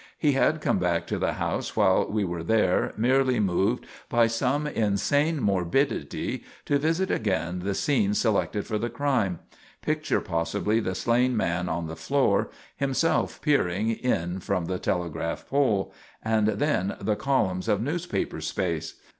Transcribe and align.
He 0.17 0.31
had 0.31 0.61
come 0.61 0.79
back 0.79 1.05
to 1.05 1.19
the 1.19 1.33
house 1.33 1.75
while 1.75 2.09
we 2.09 2.23
were 2.23 2.41
there 2.41 2.91
merely 2.97 3.39
moved 3.39 3.85
by 4.09 4.25
some 4.25 4.65
insane 4.65 5.39
morbidity 5.39 6.43
to 6.65 6.79
visit 6.79 7.11
again 7.11 7.59
the 7.59 7.75
scene 7.75 8.15
selected 8.15 8.65
for 8.65 8.79
the 8.79 8.89
crime; 8.89 9.41
picture 9.83 10.19
possibly 10.19 10.79
the 10.79 10.95
slain 10.95 11.37
man 11.37 11.69
on 11.69 11.85
the 11.85 11.95
floor, 11.95 12.49
himself 12.75 13.39
peering 13.43 13.91
in 13.91 14.39
from 14.39 14.65
the 14.65 14.79
telegraph 14.79 15.47
pole; 15.47 15.93
and 16.25 16.47
then 16.47 16.95
the 16.99 17.15
columns 17.15 17.67
of 17.67 17.79
newspaper 17.79 18.41
space. 18.41 18.95